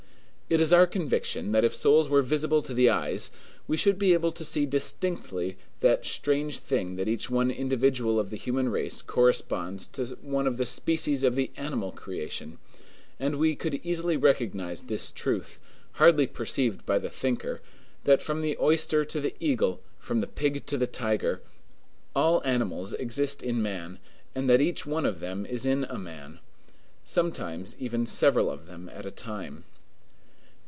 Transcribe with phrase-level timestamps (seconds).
[0.53, 3.31] It is our conviction that if souls were visible to the eyes,
[3.67, 8.29] we should be able to see distinctly that strange thing that each one individual of
[8.31, 12.59] the human race corresponds to some one of the species of the animal creation;
[13.17, 15.57] and we could easily recognize this truth,
[15.93, 17.61] hardly perceived by the thinker,
[18.03, 21.41] that from the oyster to the eagle, from the pig to the tiger,
[22.13, 23.99] all animals exist in man,
[24.35, 26.39] and that each one of them is in a man.
[27.05, 29.63] Sometimes even several of them at a time.